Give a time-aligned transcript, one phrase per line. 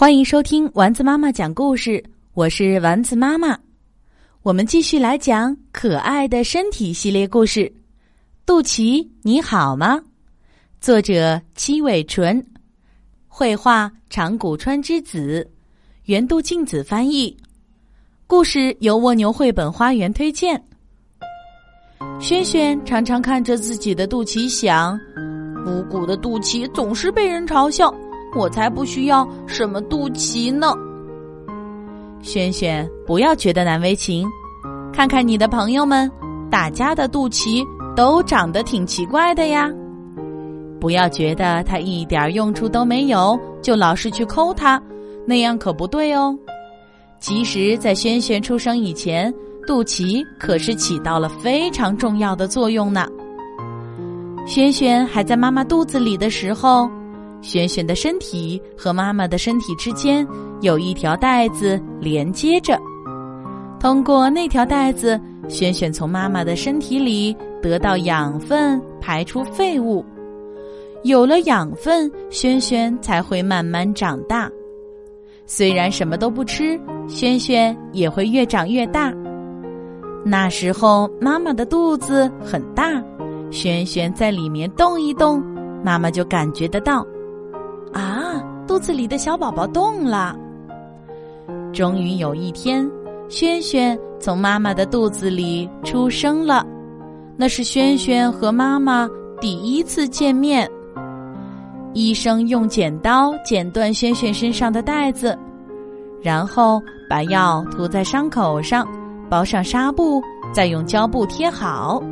[0.00, 2.02] 欢迎收听丸子妈妈讲故事，
[2.32, 3.58] 我是丸子妈妈。
[4.40, 7.70] 我们继续来讲可爱的身体系列故事。
[8.46, 10.00] 肚脐你好吗？
[10.80, 12.42] 作者七尾纯，
[13.28, 15.46] 绘画长谷川之子，
[16.04, 17.36] 原度静子翻译。
[18.26, 20.58] 故事由蜗牛绘本花园推荐。
[22.18, 24.98] 轩轩常常看着自己的肚脐想：
[25.62, 27.94] 鼓鼓的肚脐总是被人嘲笑。
[28.36, 30.72] 我才不需要什么肚脐呢，
[32.22, 34.28] 轩轩，不要觉得难为情，
[34.92, 36.08] 看看你的朋友们，
[36.48, 37.66] 大家的肚脐
[37.96, 39.68] 都长得挺奇怪的呀。
[40.80, 44.80] 不要觉得它一点用处都没有，就老是去抠它，
[45.26, 46.38] 那样可不对哦。
[47.18, 49.34] 其实，在轩轩出生以前，
[49.66, 53.08] 肚脐可是起到了非常重要的作用呢。
[54.46, 56.88] 轩轩还在妈妈肚子里的时候。
[57.42, 60.26] 轩轩的身体和妈妈的身体之间
[60.60, 62.78] 有一条带子连接着，
[63.78, 70.04] 通过那条带子，轩轩从妈妈的身体里得到养分，排出废物。
[71.02, 74.50] 有了养分，轩轩才会慢慢长大。
[75.46, 79.10] 虽然什么都不吃，轩轩也会越长越大。
[80.22, 83.02] 那时候，妈妈的肚子很大，
[83.50, 85.42] 轩轩在里面动一动，
[85.82, 87.04] 妈妈就感觉得到。
[88.80, 90.36] 子里的小宝宝动了。
[91.72, 92.88] 终于有一天，
[93.28, 96.66] 轩轩从妈妈的肚子里出生了。
[97.36, 99.08] 那是轩轩和妈妈
[99.40, 100.68] 第一次见面。
[101.92, 105.36] 医生用剪刀剪断轩轩身上的带子，
[106.22, 108.86] 然后把药涂在伤口上，
[109.28, 112.02] 包上纱布，再用胶布贴好。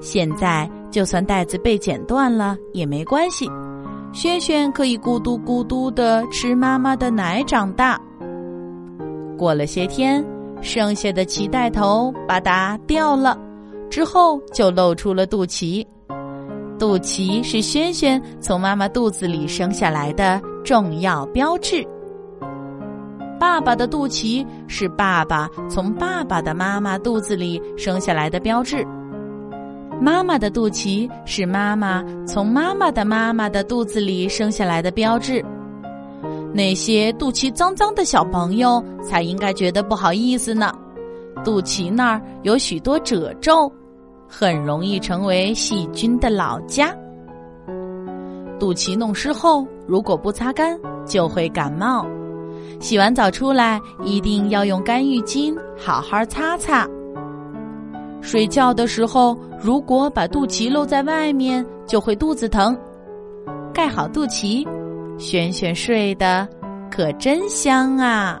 [0.00, 3.48] 现在就算带子被剪断了也没关系。
[4.12, 7.98] 轩轩可以咕嘟咕嘟的吃妈妈的奶长大。
[9.38, 10.24] 过了些天，
[10.60, 13.36] 剩下的脐带头吧嗒掉了，
[13.90, 15.84] 之后就露出了肚脐。
[16.78, 21.82] 肚脐是轩轩从妈妈肚子里生下来的重要标志。
[23.40, 28.86] 爸爸的肚脐是爸爸从爸爸的妈妈肚子里生下来的标志。
[30.02, 35.40] 妈妈的肚脐是妈妈从妈妈的妈妈的肚子里生下来的标志。
[36.52, 40.72] 那些肚脐脏脏的小朋友才应该觉得不好意思呢。
[41.44, 43.72] 肚脐那儿有许多褶皱，
[44.28, 46.92] 很容易成为细菌的老家。
[48.58, 50.76] 肚脐弄湿后，如果不擦干，
[51.06, 52.04] 就会感冒。
[52.80, 56.88] 洗完澡出来，一定要用干浴巾好好擦擦。
[58.20, 62.76] 睡觉的时候，如果把肚脐露在外面，就会肚子疼。
[63.72, 64.66] 盖好肚脐，
[65.18, 66.48] 轩轩睡得
[66.90, 68.40] 可真香啊！